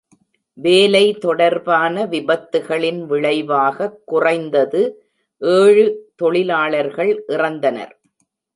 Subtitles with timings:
[0.57, 4.81] வேலை தொடர்பான விபத்துகளின் விளைவாகக் குறைந்தது
[5.41, 5.85] ஏழு
[6.15, 7.93] தொழிலாளர்கள் இறந்தனர்.